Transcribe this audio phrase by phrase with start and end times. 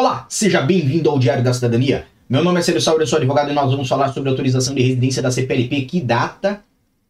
[0.00, 2.06] Olá, seja bem-vindo ao Diário da Cidadania.
[2.26, 4.74] Meu nome é Célio Sauer, eu sou advogado e nós vamos falar sobre a autorização
[4.74, 6.64] de residência da CPLP, que data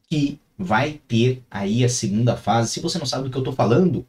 [0.09, 2.73] que vai ter aí a segunda fase.
[2.73, 4.05] Se você não sabe do que eu estou falando,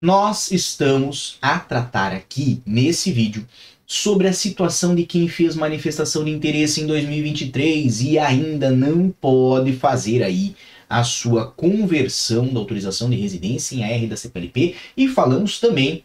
[0.00, 3.44] nós estamos a tratar aqui nesse vídeo
[3.84, 9.72] sobre a situação de quem fez manifestação de interesse em 2023 e ainda não pode
[9.72, 10.54] fazer aí
[10.88, 16.04] a sua conversão da autorização de residência em AR da CPLP e falamos também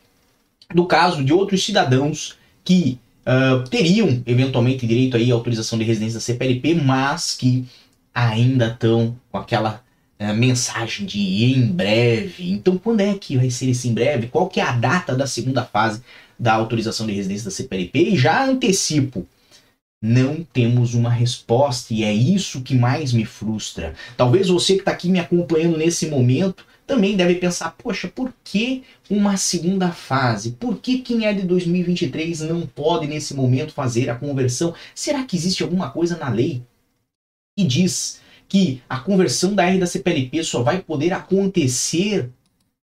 [0.73, 6.16] do caso de outros cidadãos que uh, teriam eventualmente direito aí à autorização de residência
[6.16, 7.66] da CPLP, mas que
[8.13, 9.84] ainda estão com aquela
[10.20, 12.52] uh, mensagem de em breve.
[12.52, 14.27] Então, quando é que vai ser esse em breve?
[14.27, 16.02] Qual que é a data da segunda fase
[16.39, 17.99] da autorização de residência da CPLP?
[18.11, 19.27] E já antecipo,
[20.02, 23.94] não temos uma resposta e é isso que mais me frustra.
[24.17, 28.84] Talvez você que está aqui me acompanhando nesse momento também deve pensar, poxa, por que
[29.09, 30.52] uma segunda fase?
[30.52, 34.75] Por que quem é de 2023 não pode nesse momento fazer a conversão?
[34.94, 36.61] Será que existe alguma coisa na lei
[37.58, 42.30] que diz que a conversão da R da CPLP só vai poder acontecer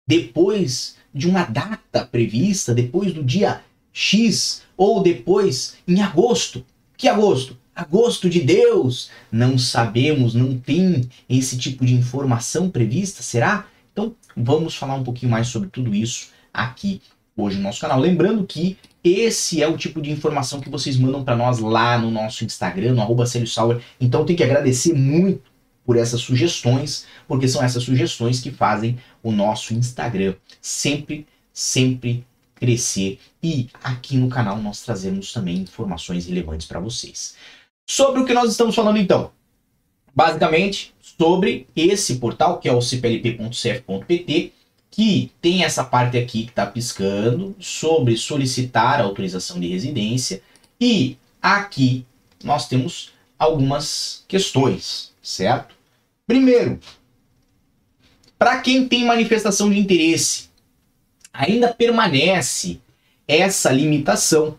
[0.07, 3.63] depois de uma data prevista, depois do dia
[3.95, 6.63] X ou depois em agosto?
[6.99, 7.57] Que agosto?
[7.75, 9.09] Agosto de Deus!
[9.33, 13.67] Não sabemos, não tem esse tipo de informação prevista, será?
[13.97, 17.01] Então, vamos falar um pouquinho mais sobre tudo isso aqui
[17.35, 17.99] hoje no nosso canal.
[17.99, 22.11] Lembrando que esse é o tipo de informação que vocês mandam para nós lá no
[22.11, 23.25] nosso Instagram, no arroba.
[23.99, 25.51] Então, tem que agradecer muito
[25.83, 33.19] por essas sugestões, porque são essas sugestões que fazem o nosso Instagram sempre, sempre crescer.
[33.43, 37.35] E aqui no canal nós trazemos também informações relevantes para vocês.
[37.89, 39.31] Sobre o que nós estamos falando então?
[40.15, 44.53] Basicamente, sobre esse portal, que é o cplp.cf.pt,
[44.91, 50.43] que tem essa parte aqui que está piscando sobre solicitar autorização de residência.
[50.81, 52.07] E aqui
[52.43, 55.75] nós temos algumas questões, certo?
[56.27, 56.81] Primeiro,
[58.39, 60.49] para quem tem manifestação de interesse,
[61.33, 62.81] ainda permanece
[63.27, 64.59] essa limitação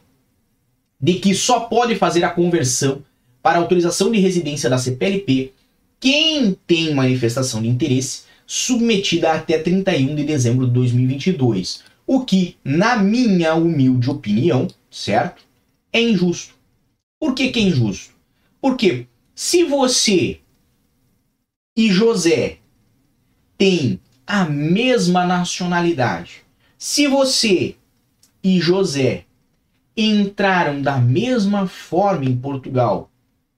[1.00, 3.04] de que só pode fazer a conversão
[3.42, 5.54] para autorização de residência da CPLP
[6.00, 11.84] quem tem manifestação de interesse submetida até 31 de dezembro de 2022.
[12.06, 15.44] O que, na minha humilde opinião, certo?
[15.92, 16.56] É injusto.
[17.20, 18.14] Por que, que é injusto?
[18.62, 20.40] Porque se você
[21.76, 22.60] e José
[23.58, 26.44] têm a mesma nacionalidade,
[26.78, 27.76] se você
[28.44, 29.26] e José
[29.96, 33.10] entraram da mesma forma em Portugal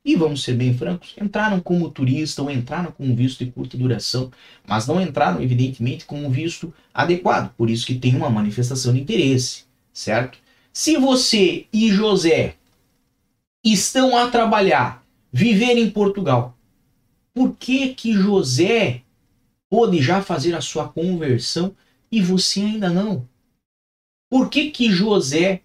[0.04, 3.78] e vamos ser bem francos, entraram como turista ou entraram com um visto de curta
[3.78, 4.32] duração,
[4.66, 7.54] mas não entraram, evidentemente, com um visto adequado.
[7.56, 10.40] Por isso que tem uma manifestação de interesse, certo?
[10.72, 12.56] Se você e José
[13.64, 16.58] estão a trabalhar, viver em Portugal,
[17.34, 19.02] por que que José
[19.70, 21.76] pode já fazer a sua conversão
[22.12, 23.28] e você ainda não?
[24.30, 25.62] Por que que José,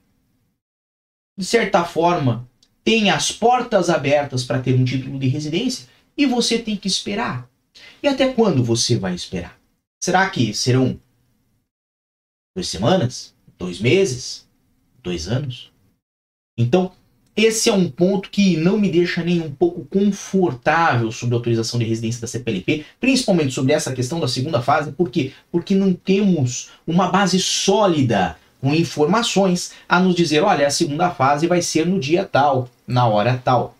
[1.38, 2.48] de certa forma,
[2.84, 7.48] tem as portas abertas para ter um título de residência e você tem que esperar.
[8.02, 9.58] E até quando você vai esperar?
[10.02, 11.00] Será que serão
[12.54, 13.34] duas semanas?
[13.58, 14.46] Dois meses?
[15.02, 15.72] Dois anos?
[16.56, 16.92] Então,
[17.36, 21.80] esse é um ponto que não me deixa nem um pouco confortável sobre a autorização
[21.80, 25.32] de residência da CPLP, principalmente sobre essa questão da segunda fase, por quê?
[25.50, 31.46] Porque não temos uma base sólida com informações a nos dizer, olha, a segunda fase
[31.46, 33.76] vai ser no dia tal, na hora tal.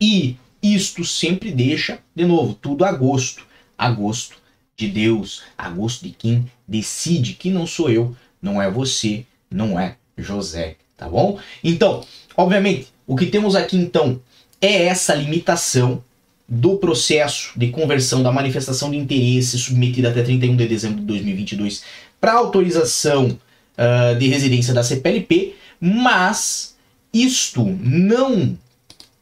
[0.00, 3.46] E isto sempre deixa, de novo, tudo a gosto.
[3.78, 4.34] A gosto
[4.76, 9.78] de Deus, a gosto de quem decide, que não sou eu, não é você, não
[9.78, 11.38] é José, tá bom?
[11.62, 12.04] Então,
[12.36, 14.20] obviamente, o que temos aqui então
[14.60, 16.02] é essa limitação
[16.48, 21.84] do processo de conversão da manifestação de interesse submetida até 31 de dezembro de 2022
[22.20, 23.38] para autorização
[23.80, 26.76] uh, de residência da CPLP, mas
[27.12, 28.56] isto não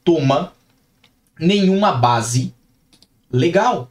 [0.05, 0.53] toma
[1.39, 2.53] nenhuma base
[3.33, 3.91] legal.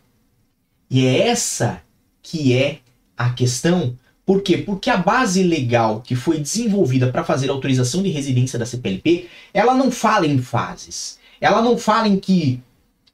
[0.89, 1.81] E é essa
[2.21, 2.79] que é
[3.17, 3.95] a questão.
[4.25, 4.57] Por quê?
[4.57, 9.29] Porque a base legal que foi desenvolvida para fazer a autorização de residência da CPLP,
[9.53, 11.17] ela não fala em fases.
[11.39, 12.59] Ela não fala em que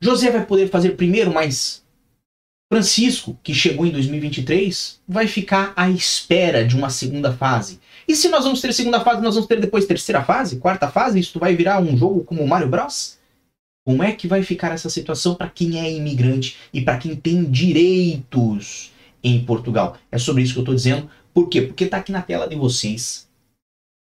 [0.01, 1.82] José vai poder fazer primeiro, mas
[2.73, 7.79] Francisco, que chegou em 2023, vai ficar à espera de uma segunda fase.
[8.07, 11.19] E se nós vamos ter segunda fase, nós vamos ter depois terceira fase, quarta fase?
[11.19, 13.19] Isso vai virar um jogo como o Mario Bros?
[13.85, 17.43] Como é que vai ficar essa situação para quem é imigrante e para quem tem
[17.43, 18.91] direitos
[19.23, 19.95] em Portugal?
[20.11, 21.07] É sobre isso que eu estou dizendo.
[21.31, 21.61] Por quê?
[21.61, 23.27] Porque está aqui na tela de vocês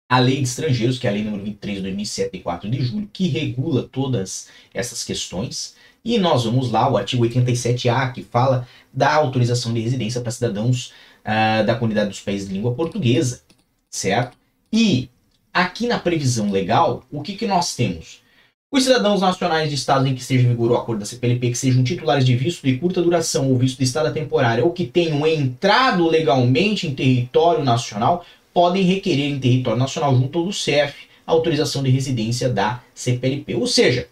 [0.09, 3.11] a Lei de Estrangeiros, que é a Lei número 23 de 2007, 4 de julho,
[3.13, 5.75] que regula todas essas questões.
[6.05, 10.93] E nós vamos lá, o artigo 87A, que fala da autorização de residência para cidadãos
[11.25, 13.41] uh, da comunidade dos países de língua portuguesa,
[13.89, 14.37] certo?
[14.71, 15.09] E
[15.53, 18.23] aqui na previsão legal, o que, que nós temos?
[18.71, 21.57] Os cidadãos nacionais de estados em que esteja em vigor o acordo da CPLP, que
[21.57, 25.27] sejam titulares de visto de curta duração ou visto de estada temporária, ou que tenham
[25.27, 31.83] entrado legalmente em território nacional, podem requerer em território nacional junto ao CEF a autorização
[31.83, 33.55] de residência da CPLP.
[33.55, 34.09] Ou seja,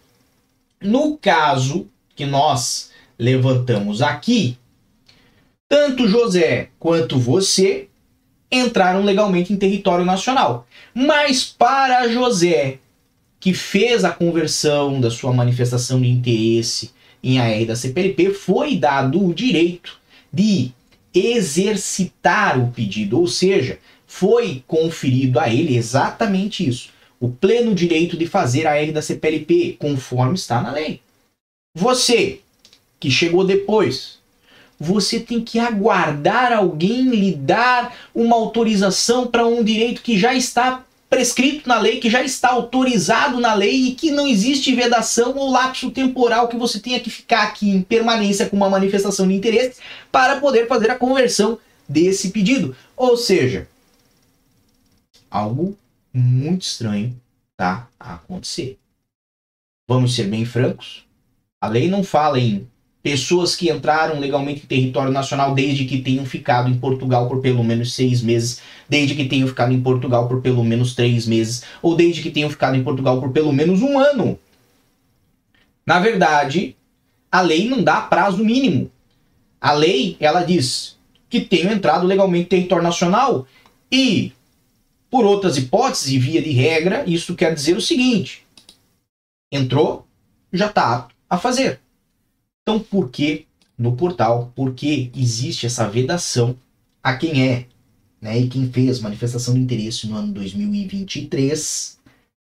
[0.83, 4.57] no caso que nós levantamos aqui,
[5.67, 7.87] tanto José quanto você
[8.51, 10.67] entraram legalmente em território nacional.
[10.93, 12.77] Mas para José,
[13.39, 16.91] que fez a conversão da sua manifestação de interesse
[17.23, 19.97] em AR da CPLP, foi dado o direito
[20.31, 20.71] de
[21.13, 26.89] exercitar o pedido, ou seja, foi conferido a ele exatamente isso,
[27.23, 30.99] o pleno direito de fazer a AR da CPLP, conforme está na lei.
[31.73, 32.41] Você,
[32.99, 34.19] que chegou depois,
[34.77, 40.83] você tem que aguardar alguém lhe dar uma autorização para um direito que já está
[41.09, 45.49] prescrito na lei, que já está autorizado na lei e que não existe vedação ou
[45.49, 49.79] lapso temporal que você tenha que ficar aqui em permanência com uma manifestação de interesse
[50.11, 52.75] para poder fazer a conversão desse pedido.
[52.97, 53.65] Ou seja,
[55.31, 55.77] algo
[56.13, 57.19] muito estranho
[57.57, 58.77] tá a acontecer.
[59.87, 61.05] Vamos ser bem francos.
[61.59, 62.67] A lei não fala em
[63.01, 67.63] pessoas que entraram legalmente em território nacional desde que tenham ficado em Portugal por pelo
[67.63, 71.95] menos seis meses, desde que tenham ficado em Portugal por pelo menos três meses, ou
[71.95, 74.39] desde que tenham ficado em Portugal por pelo menos um ano.
[75.85, 76.77] Na verdade,
[77.29, 78.89] a lei não dá prazo mínimo.
[79.59, 80.97] A lei, ela diz
[81.29, 83.45] que tenham entrado legalmente em território nacional
[83.91, 84.31] e,
[85.13, 88.43] por outras hipóteses e via de regra, isso quer dizer o seguinte:
[89.53, 90.07] entrou,
[90.51, 91.79] já está apto a fazer.
[92.63, 93.45] Então, por que
[93.77, 94.51] no portal?
[94.55, 96.57] Por que existe essa vedação
[97.03, 97.67] a quem é
[98.19, 101.99] né, e quem fez manifestação de interesse no ano 2023,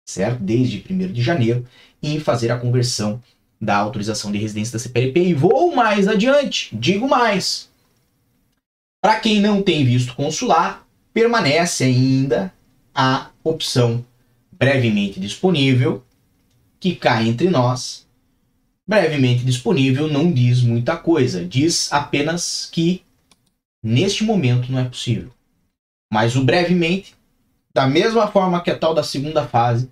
[0.08, 0.42] certo?
[0.42, 1.68] Desde 1 de janeiro,
[2.02, 3.22] em fazer a conversão
[3.60, 5.20] da autorização de residência da CPLP.
[5.20, 7.68] E vou mais adiante, digo mais.
[9.02, 12.50] Para quem não tem visto consular, permanece ainda
[12.94, 14.04] a opção
[14.52, 16.04] brevemente disponível,
[16.78, 18.06] que cai entre nós,
[18.86, 23.02] brevemente disponível não diz muita coisa, diz apenas que
[23.82, 25.30] neste momento não é possível.
[26.12, 27.14] Mas o brevemente,
[27.74, 29.90] da mesma forma que a tal da segunda fase,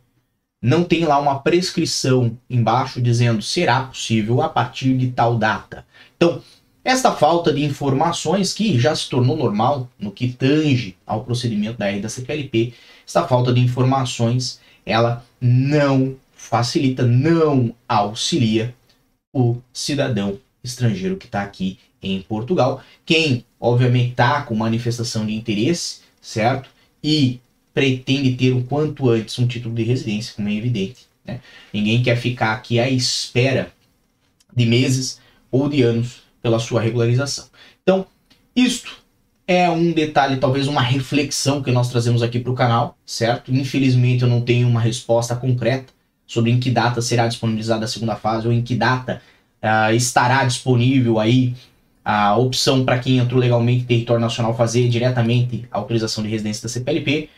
[0.62, 5.86] não tem lá uma prescrição embaixo dizendo será possível a partir de tal data.
[6.16, 6.42] Então,
[6.90, 11.88] esta falta de informações que já se tornou normal no que tange ao procedimento da
[11.88, 12.74] R da CPLP,
[13.06, 18.74] esta falta de informações, ela não facilita, não auxilia
[19.32, 22.82] o cidadão estrangeiro que está aqui em Portugal.
[23.06, 26.70] Quem, obviamente, está com manifestação de interesse, certo?
[27.02, 27.40] E
[27.72, 31.06] pretende ter o quanto antes um título de residência, como é evidente.
[31.24, 31.40] Né?
[31.72, 33.72] Ninguém quer ficar aqui à espera
[34.54, 35.20] de meses
[35.52, 37.46] ou de anos pela sua regularização.
[37.82, 38.06] Então,
[38.54, 39.00] isto
[39.46, 43.52] é um detalhe, talvez uma reflexão que nós trazemos aqui para o canal, certo?
[43.52, 45.92] Infelizmente eu não tenho uma resposta concreta
[46.24, 49.20] sobre em que data será disponibilizada a segunda fase ou em que data
[49.60, 51.54] uh, estará disponível aí
[52.04, 56.62] a opção para quem entrou legalmente em território nacional fazer diretamente a autorização de residência
[56.62, 57.28] da CPLP,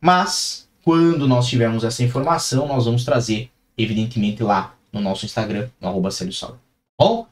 [0.00, 5.88] mas quando nós tivermos essa informação, nós vamos trazer, evidentemente, lá no nosso Instagram, no
[5.88, 6.08] arroba
[6.98, 7.26] Bom?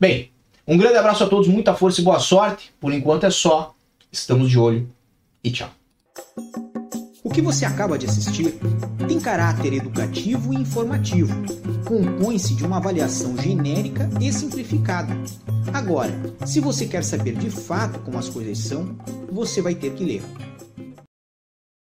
[0.00, 0.30] Bem,
[0.66, 2.72] um grande abraço a todos, muita força e boa sorte.
[2.80, 3.74] Por enquanto é só.
[4.10, 4.88] Estamos de olho
[5.42, 5.70] e tchau.
[7.24, 8.58] O que você acaba de assistir
[9.08, 11.34] tem caráter educativo e informativo.
[11.86, 15.16] Compõe-se de uma avaliação genérica e simplificada.
[15.72, 16.12] Agora,
[16.44, 18.96] se você quer saber de fato como as coisas são,
[19.30, 20.22] você vai ter que ler.